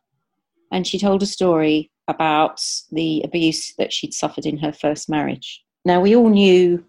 [0.73, 5.63] and she told a story about the abuse that she'd suffered in her first marriage.
[5.85, 6.85] Now, we all knew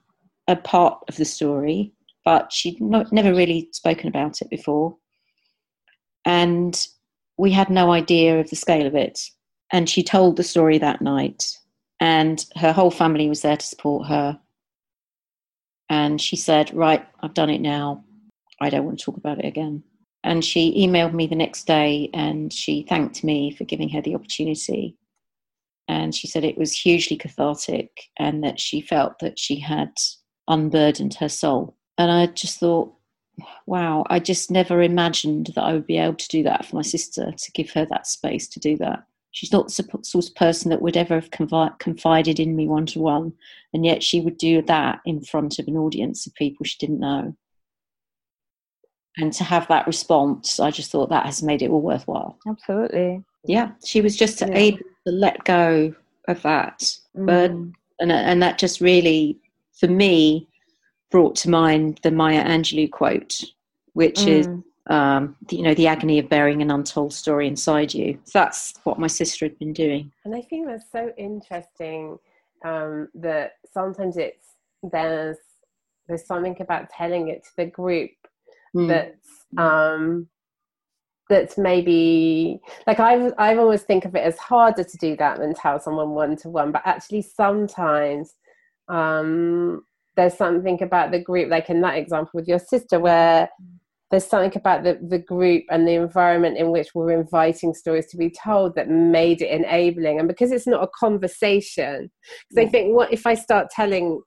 [0.47, 1.93] a part of the story,
[2.25, 4.95] but she'd not, never really spoken about it before.
[6.25, 6.87] And
[7.37, 9.19] we had no idea of the scale of it.
[9.71, 11.57] And she told the story that night,
[11.99, 14.39] and her whole family was there to support her.
[15.89, 18.03] And she said, Right, I've done it now.
[18.61, 19.83] I don't want to talk about it again.
[20.23, 24.15] And she emailed me the next day and she thanked me for giving her the
[24.15, 24.95] opportunity.
[25.89, 29.91] And she said it was hugely cathartic and that she felt that she had
[30.47, 31.75] unburdened her soul.
[31.97, 32.93] And I just thought,
[33.65, 36.81] wow, I just never imagined that I would be able to do that for my
[36.81, 39.03] sister, to give her that space to do that.
[39.31, 42.99] She's not the sort of person that would ever have confided in me one to
[42.99, 43.33] one,
[43.73, 46.99] and yet she would do that in front of an audience of people she didn't
[46.99, 47.35] know
[49.17, 52.37] and to have that response, I just thought that has made it all worthwhile.
[52.47, 53.23] Absolutely.
[53.45, 54.47] Yeah, she was just Yeah.
[54.53, 55.93] able to let go
[56.27, 57.73] of that, but Mm.
[57.99, 59.39] and and that just really,
[59.79, 60.47] for me,
[61.11, 63.43] brought to mind the Maya Angelou quote,
[63.93, 64.63] which is, Mm.
[64.87, 68.19] um, you know, the agony of bearing an untold story inside you.
[68.25, 70.11] So that's what my sister had been doing.
[70.25, 72.17] And I think that's so interesting
[72.65, 74.47] um, that sometimes it's
[74.83, 75.37] there's
[76.07, 78.11] there's something about telling it to the group
[78.75, 78.87] Mm.
[78.87, 80.27] that's um,
[81.29, 85.53] that's maybe like I've I've always think of it as harder to do that than
[85.53, 88.33] tell someone one to one, but actually sometimes
[88.87, 89.83] um,
[90.15, 93.49] there's something about the group, like in that example with your sister, where
[94.11, 98.17] there's something about the, the group and the environment in which we're inviting stories to
[98.17, 100.19] be told that made it enabling.
[100.19, 102.11] And because it's not a conversation,
[102.49, 104.21] because I think what if I start telling,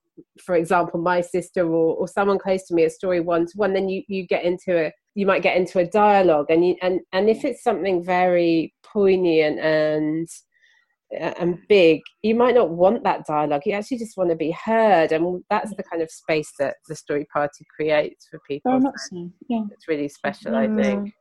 [0.44, 3.74] for example, my sister or, or someone close to me a story one to one,
[3.74, 7.00] then you, you get into a you might get into a dialogue and you and,
[7.12, 10.28] and if it's something very poignant and
[11.12, 13.62] and big, you might not want that dialogue.
[13.64, 16.96] You actually just want to be heard, and that's the kind of space that the
[16.96, 18.72] story party creates for people.
[18.72, 19.30] Very much so.
[19.48, 19.62] Yeah.
[19.70, 20.82] It's really special, I Mm.
[20.82, 21.14] think.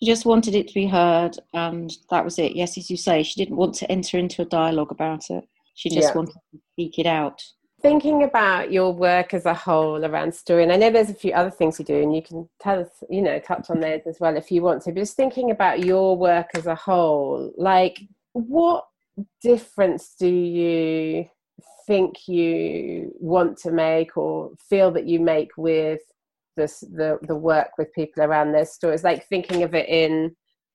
[0.00, 2.54] She just wanted it to be heard, and that was it.
[2.54, 5.44] Yes, as you say, she didn't want to enter into a dialogue about it.
[5.74, 6.14] She just Yeah.
[6.14, 7.42] wanted to speak it out.
[7.80, 11.32] Thinking about your work as a whole around story, and I know there's a few
[11.32, 14.18] other things you do, and you can tell us, you know, touch on those as
[14.18, 14.92] well if you want to.
[14.92, 18.00] But just thinking about your work as a whole, like
[18.32, 18.84] what
[19.42, 21.24] difference do you
[21.86, 26.00] think you want to make or feel that you make with
[26.56, 30.34] this the the work with people around their stories like thinking of it in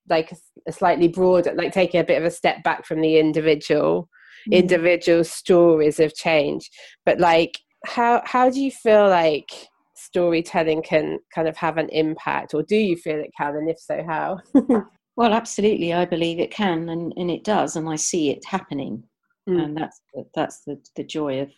[0.09, 0.35] like a,
[0.67, 4.09] a slightly broader like taking a bit of a step back from the individual
[4.49, 4.53] mm.
[4.53, 6.69] individual stories of change.
[7.05, 9.51] But like how how do you feel like
[9.95, 12.53] storytelling can kind of have an impact?
[12.53, 13.55] Or do you feel it can?
[13.55, 14.39] And if so how
[15.15, 19.03] Well, absolutely, I believe it can, and, and it does, and I see it happening,
[19.47, 19.61] Mm.
[19.61, 21.51] and that's the, that's the, the joy of,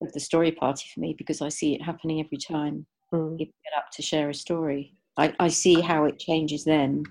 [0.00, 3.38] of the story party for me because I see it happening every time Mm.
[3.38, 4.94] people get up to share a story.
[5.16, 7.04] I, I see how it changes them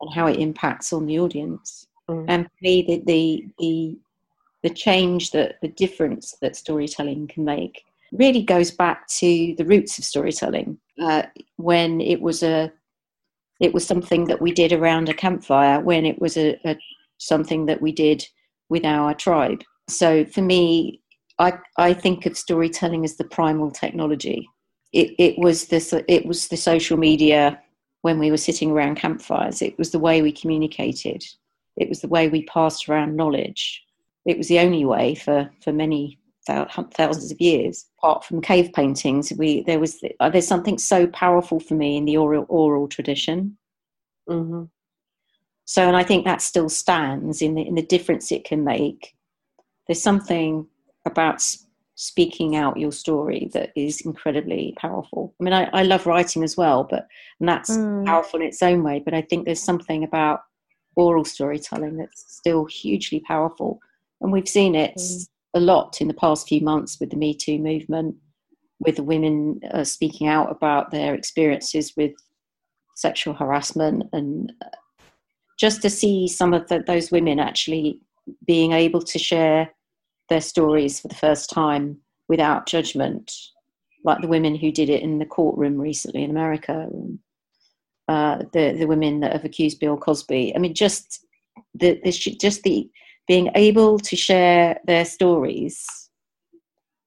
[0.00, 1.86] and how it impacts on the audience.
[2.08, 2.24] Mm.
[2.28, 3.98] And for me, the, the the
[4.62, 9.98] the change that the difference that storytelling can make really goes back to the roots
[9.98, 11.22] of storytelling uh,
[11.56, 12.72] when it was a
[13.60, 16.76] it was something that we did around a campfire when it was a, a
[17.18, 18.26] something that we did
[18.68, 19.62] with our tribe.
[19.88, 21.00] So for me
[21.40, 24.48] i i think of storytelling as the primal technology.
[24.92, 27.60] It it was this it was the social media
[28.02, 29.60] when we were sitting around campfires.
[29.62, 31.24] It was the way we communicated.
[31.76, 33.82] It was the way we passed around knowledge.
[34.26, 37.86] It was the only way for for many thousands of years.
[37.98, 42.04] Apart from cave paintings, we there was uh, there's something so powerful for me in
[42.04, 43.56] the oral oral tradition.
[44.28, 44.64] Mm-hmm.
[45.64, 49.14] So, and I think that still stands in the in the difference it can make.
[49.86, 50.66] There's something
[51.06, 51.42] about
[51.94, 55.34] speaking out your story that is incredibly powerful.
[55.38, 57.06] I mean, I, I love writing as well, but
[57.38, 58.06] and that's mm.
[58.06, 59.02] powerful in its own way.
[59.04, 60.40] But I think there's something about
[60.96, 63.80] oral storytelling that's still hugely powerful,
[64.20, 67.34] and we've seen it mm a lot in the past few months with the Me
[67.34, 68.14] Too movement,
[68.78, 72.12] with the women uh, speaking out about their experiences with
[72.96, 74.68] sexual harassment, and uh,
[75.58, 78.00] just to see some of the, those women actually
[78.46, 79.70] being able to share
[80.28, 83.32] their stories for the first time without judgment,
[84.04, 87.18] like the women who did it in the courtroom recently in America, and,
[88.08, 90.54] uh, the the women that have accused Bill Cosby.
[90.54, 91.26] I mean, just
[91.74, 92.88] the, the just the
[93.26, 96.10] being able to share their stories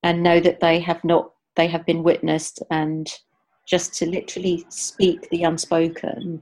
[0.03, 3.09] and know that they have not they have been witnessed and
[3.65, 6.41] just to literally speak the unspoken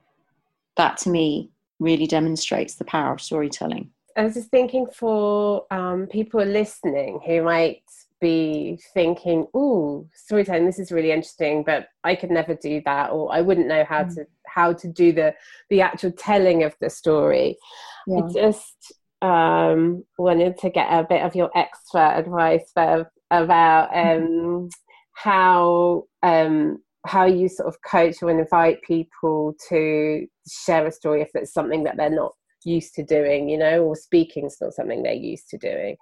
[0.77, 6.07] that to me really demonstrates the power of storytelling i was just thinking for um,
[6.07, 7.83] people listening who might
[8.19, 13.33] be thinking oh storytelling this is really interesting but i could never do that or
[13.33, 14.13] i wouldn't know how mm.
[14.13, 15.33] to how to do the
[15.69, 17.57] the actual telling of the story
[18.05, 18.17] yeah.
[18.17, 24.69] i just um, wanted to get a bit of your expert advice for, about um,
[25.13, 31.29] how um, how you sort of coach or invite people to share a story if
[31.33, 35.13] it's something that they're not used to doing, you know, or speaking's not something they're
[35.13, 35.95] used to doing.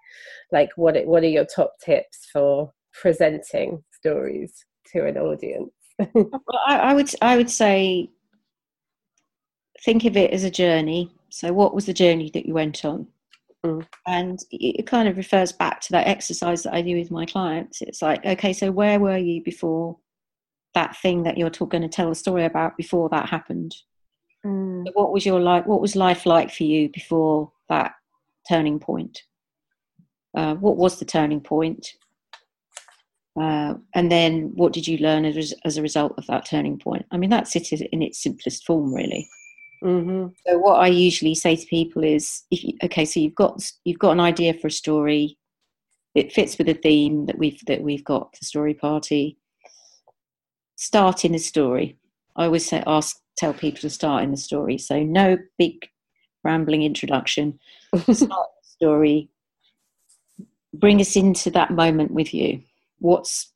[0.51, 4.53] Like, what what are your top tips for presenting stories
[4.93, 5.71] to an audience?
[6.13, 8.09] well, I, I would I would say
[9.83, 13.07] think of it as a journey so, what was the journey that you went on?
[13.65, 13.85] Mm.
[14.07, 17.81] And it kind of refers back to that exercise that I do with my clients.
[17.81, 19.97] It's like, okay, so where were you before
[20.75, 23.75] that thing that you're going to tell a story about before that happened?
[24.45, 24.85] Mm.
[24.85, 25.65] So what was your life?
[25.65, 27.93] What was life like for you before that
[28.47, 29.23] turning point?
[30.35, 31.95] Uh, what was the turning point?
[33.39, 37.05] Uh, and then what did you learn as, as a result of that turning point?
[37.11, 39.29] I mean, that's it in its simplest form, really.
[39.83, 40.27] Mm-hmm.
[40.45, 43.99] So what I usually say to people is, if you, okay, so you've got you've
[43.99, 45.37] got an idea for a story,
[46.15, 49.37] it fits with the theme that we've that we've got the story party.
[50.75, 51.97] Start in the story.
[52.35, 54.77] I always say ask tell people to start in the story.
[54.77, 55.89] So no big
[56.43, 57.59] rambling introduction.
[58.11, 59.29] Start the story.
[60.73, 62.61] Bring us into that moment with you.
[62.99, 63.51] What's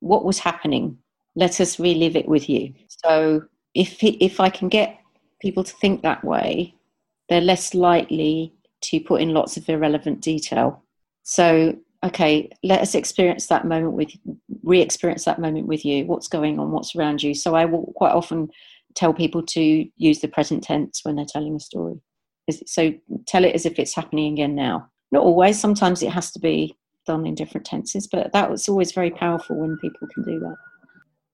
[0.00, 0.98] what was happening?
[1.34, 2.72] Let us relive it with you.
[2.88, 3.42] So
[3.74, 4.98] if if I can get
[5.46, 6.74] people to think that way,
[7.28, 10.82] they're less likely to put in lots of irrelevant detail.
[11.22, 14.10] So, okay, let us experience that moment with,
[14.64, 16.04] re experience that moment with you.
[16.04, 16.72] What's going on?
[16.72, 17.32] What's around you?
[17.32, 18.50] So, I will quite often
[18.96, 22.00] tell people to use the present tense when they're telling a story.
[22.66, 22.92] So,
[23.26, 24.90] tell it as if it's happening again now.
[25.12, 28.90] Not always, sometimes it has to be done in different tenses, but that was always
[28.90, 30.56] very powerful when people can do that.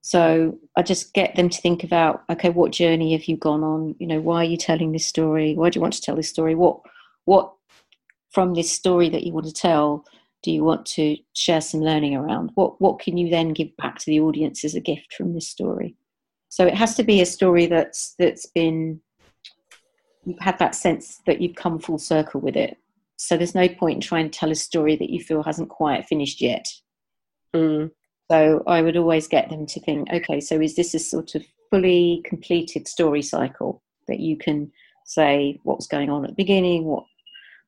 [0.05, 3.95] So I just get them to think about, okay, what journey have you gone on?
[3.99, 5.55] You know, why are you telling this story?
[5.55, 6.55] Why do you want to tell this story?
[6.55, 6.81] What,
[7.23, 7.53] what
[8.29, 10.05] from this story that you want to tell
[10.41, 12.51] do you want to share some learning around?
[12.55, 15.47] What, what can you then give back to the audience as a gift from this
[15.47, 15.95] story?
[16.49, 18.99] So it has to be a story that's that's been
[20.25, 22.77] you've had that sense that you've come full circle with it.
[23.15, 26.05] So there's no point in trying to tell a story that you feel hasn't quite
[26.05, 26.67] finished yet.
[27.55, 27.91] Mm.
[28.33, 31.45] So I would always get them to think, okay, so is this a sort of
[31.69, 34.71] fully completed story cycle that you can
[35.05, 37.03] say what's going on at the beginning, what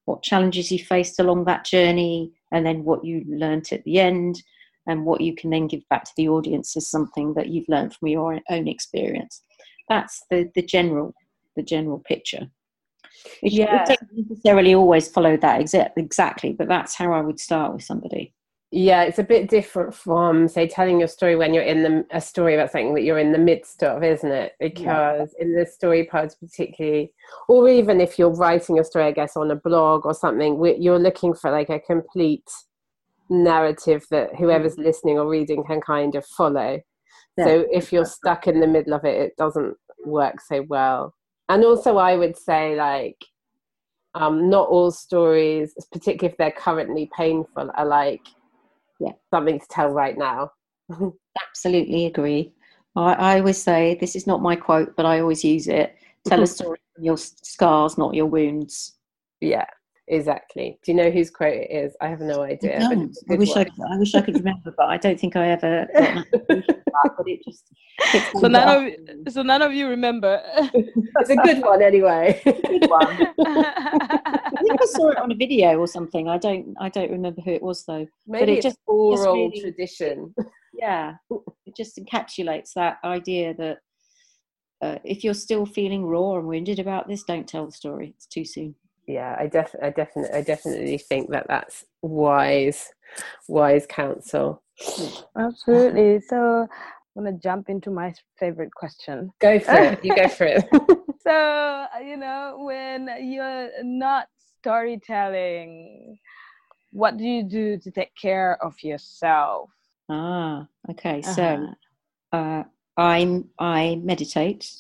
[0.06, 4.42] what challenges you faced along that journey, and then what you learnt at the end,
[4.88, 7.94] and what you can then give back to the audience as something that you've learned
[7.94, 9.44] from your own experience.
[9.88, 11.14] That's the the general
[11.56, 12.48] the general picture.
[13.44, 13.84] It, yeah.
[13.84, 17.84] it doesn't necessarily always follow that exact, exactly, but that's how I would start with
[17.84, 18.34] somebody
[18.76, 22.20] yeah, it's a bit different from say telling your story when you're in the a
[22.20, 24.52] story about something that you're in the midst of, isn't it?
[24.60, 25.46] Because yeah.
[25.46, 27.14] in the story parts, particularly,
[27.48, 31.00] or even if you're writing a story, I guess on a blog or something, you're
[31.00, 32.50] looking for like a complete
[33.30, 34.84] narrative that whoever's mm.
[34.84, 36.82] listening or reading can kind of follow.
[37.38, 37.46] Yeah.
[37.46, 41.14] So if you're stuck in the middle of it, it doesn't work so well.
[41.48, 43.24] And also, I would say like
[44.16, 48.22] um, not all stories, particularly if they're currently painful, are like
[49.00, 50.52] yeah something to tell right now.
[51.50, 52.54] Absolutely agree.
[52.96, 55.96] I, I always say this is not my quote, but I always use it.
[56.26, 58.94] Tell a story from your scars, not your wounds.
[59.42, 59.66] Yeah,
[60.08, 60.78] Exactly.
[60.84, 61.96] Do you know whose quote it is?
[62.00, 62.80] I have no idea.
[62.80, 65.50] I, I wish I, could, I wish I could remember, but I don't think I
[65.50, 65.88] ever.
[65.94, 67.64] but it just.
[68.40, 68.86] So none
[69.26, 70.42] of so none of you remember.
[70.74, 72.40] it's a good one anyway.
[72.46, 73.08] good one.
[73.48, 76.30] I think I saw it on a video or something.
[76.30, 76.76] I don't.
[76.80, 78.06] I don't remember who it was though.
[78.28, 80.36] Maybe but it just oral just really, tradition.
[80.74, 81.16] Yeah,
[81.66, 83.78] it just encapsulates that idea that
[84.82, 88.14] uh, if you're still feeling raw and wounded about this, don't tell the story.
[88.16, 88.76] It's too soon
[89.08, 92.92] yeah i def i definitely i definitely think that that's wise
[93.48, 94.62] wise counsel.
[95.38, 96.22] Absolutely.
[96.22, 96.68] So
[97.16, 99.32] i'm going to jump into my favorite question.
[99.40, 100.04] Go for it.
[100.04, 100.66] You go for it.
[101.22, 104.28] So you know when you're not
[104.60, 106.18] storytelling
[106.92, 109.70] what do you do to take care of yourself?
[110.10, 111.20] Ah okay.
[111.20, 111.34] Uh-huh.
[111.34, 111.68] so
[112.32, 112.64] uh,
[112.98, 114.72] i'm i meditate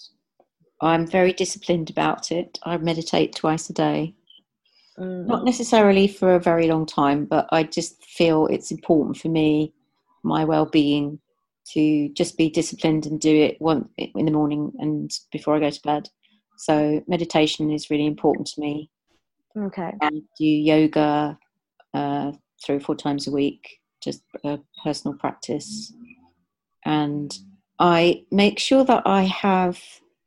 [0.81, 2.59] I'm very disciplined about it.
[2.63, 4.15] I meditate twice a day.
[4.99, 5.25] Mm.
[5.25, 9.73] Not necessarily for a very long time, but I just feel it's important for me,
[10.23, 11.19] my well being,
[11.73, 15.69] to just be disciplined and do it one in the morning and before I go
[15.69, 16.09] to bed.
[16.57, 18.89] So meditation is really important to me.
[19.57, 19.91] Okay.
[20.01, 21.37] Do yoga
[21.93, 22.31] uh,
[22.63, 25.93] three or four times a week, just a personal practice.
[26.85, 27.37] And
[27.79, 29.81] I make sure that I have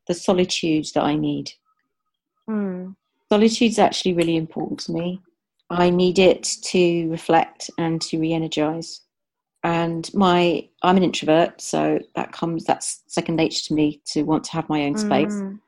[0.09, 1.53] the solitude that I need.
[2.49, 2.97] Mm.
[3.31, 5.21] Solitude is actually really important to me.
[5.71, 9.03] I need it to reflect and to re-energize.
[9.63, 14.45] And my I'm an introvert, so that comes that's second nature to me to want
[14.45, 15.35] to have my own space.
[15.35, 15.59] Mm.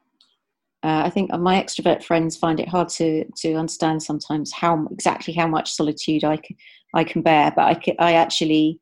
[0.83, 5.35] Uh, I think my extrovert friends find it hard to to understand sometimes how exactly
[5.35, 6.57] how much solitude I can,
[6.95, 8.81] I can bear, but I, can, I actually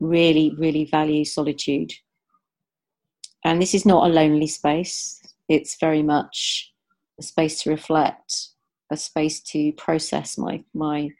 [0.00, 1.92] really really value solitude
[3.44, 6.72] and this is not a lonely space, it's very much
[7.18, 8.48] a space to reflect,
[8.90, 11.10] a space to process my, my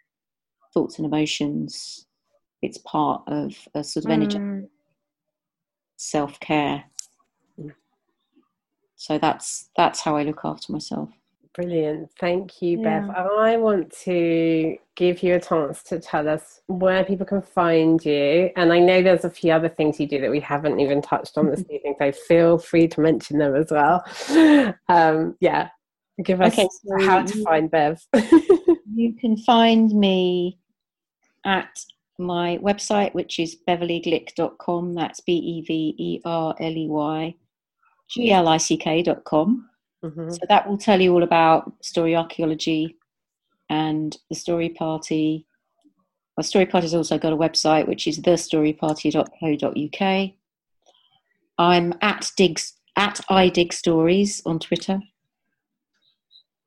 [0.74, 2.06] thoughts and emotions.
[2.62, 4.68] It's part of a sort of energy, mm.
[5.96, 6.84] self care.
[8.96, 11.08] So that's that's how I look after myself.
[11.54, 12.10] Brilliant.
[12.20, 13.00] Thank you, yeah.
[13.00, 13.10] Bev.
[13.10, 18.50] I want to give you a chance to tell us where people can find you.
[18.56, 21.36] And I know there's a few other things you do that we haven't even touched
[21.36, 24.04] on this evening, so feel free to mention them as well.
[24.88, 25.70] Um, yeah,
[26.22, 28.00] give us okay, so how to find Bev.
[28.94, 30.58] you can find me
[31.44, 31.84] at
[32.18, 34.94] my website, which is beverleyglick.com.
[34.94, 37.34] That's B E V E R L E Y
[38.08, 39.69] G L I C K.com.
[40.04, 40.30] Mm-hmm.
[40.30, 42.96] So that will tell you all about story archaeology
[43.68, 45.46] and the story party.
[46.36, 50.30] Our story party's also got a website which is thestoryparty.co.uk.
[51.58, 55.00] I'm at digs at idig stories on Twitter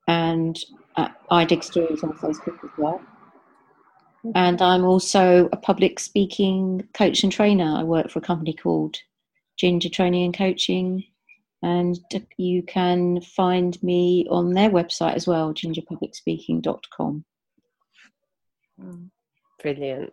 [0.06, 0.58] and
[0.96, 3.02] at idig stories on Facebook as well.
[4.34, 7.74] And I'm also a public speaking coach and trainer.
[7.76, 8.96] I work for a company called
[9.58, 11.04] Ginger Training and Coaching
[11.64, 11.98] and
[12.36, 17.24] you can find me on their website as well, gingerpublicspeaking.com.
[19.62, 20.12] Brilliant.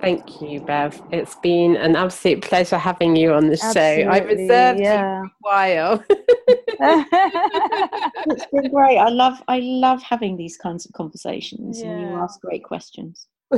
[0.00, 1.02] Thank you, Bev.
[1.10, 4.10] It's been an absolute pleasure having you on the Absolutely, show.
[4.10, 5.22] I've observed yeah.
[5.22, 6.04] you for a while.
[8.28, 8.98] it's been great.
[8.98, 11.88] I love I love having these kinds of conversations yeah.
[11.88, 13.26] and you ask great questions.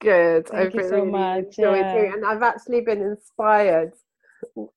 [0.00, 0.48] Good.
[0.48, 1.58] Thank I've you really so much.
[1.58, 1.94] enjoyed yeah.
[1.94, 2.14] it.
[2.14, 3.92] And I've actually been inspired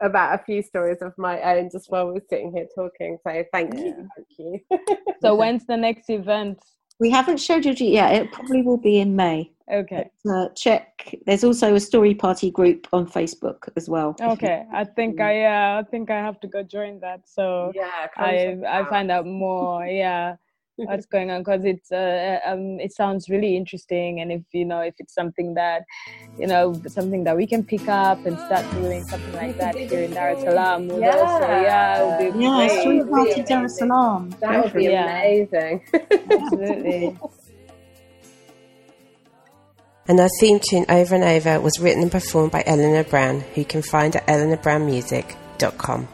[0.01, 3.17] about a few stories of my own just while we're sitting here talking.
[3.25, 3.79] So thank yeah.
[3.79, 4.95] you, thank you.
[5.21, 6.59] so when's the next event?
[6.99, 8.13] We haven't scheduled it yet.
[8.15, 9.51] It probably will be in May.
[9.71, 10.09] Okay.
[10.27, 11.13] Uh, check.
[11.25, 14.15] There's also a story party group on Facebook as well.
[14.19, 14.65] Okay.
[14.73, 17.27] I think I uh, I think I have to go join that.
[17.27, 19.85] So yeah, I I find out more.
[19.85, 20.37] Yeah
[20.77, 24.79] what's going on because it's uh, um, it sounds really interesting and if you know
[24.79, 25.83] if it's something that
[26.37, 30.03] you know something that we can pick up and start doing something like that here
[30.03, 31.17] in Dar es Salaam yeah.
[31.17, 32.81] Also, yeah it would be yeah great.
[32.81, 35.05] street party Dar es Salaam that would be yeah.
[35.05, 35.83] amazing
[36.31, 37.17] absolutely
[40.09, 43.59] And our theme tune Over and Over was written and performed by Eleanor Brown, who
[43.61, 46.07] you can find at eleanorbrownmusic.com.